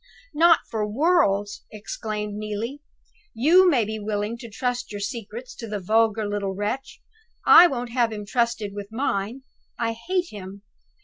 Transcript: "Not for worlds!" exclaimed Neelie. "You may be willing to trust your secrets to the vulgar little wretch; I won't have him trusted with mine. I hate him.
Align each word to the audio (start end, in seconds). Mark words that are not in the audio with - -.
"Not 0.33 0.61
for 0.67 0.83
worlds!" 0.91 1.63
exclaimed 1.71 2.33
Neelie. 2.33 2.81
"You 3.35 3.69
may 3.69 3.85
be 3.85 3.99
willing 3.99 4.35
to 4.39 4.49
trust 4.49 4.91
your 4.91 4.99
secrets 4.99 5.53
to 5.57 5.67
the 5.67 5.79
vulgar 5.79 6.25
little 6.27 6.55
wretch; 6.55 7.03
I 7.45 7.67
won't 7.67 7.91
have 7.91 8.11
him 8.11 8.25
trusted 8.25 8.73
with 8.73 8.87
mine. 8.91 9.43
I 9.77 9.91
hate 9.93 10.31
him. 10.31 10.63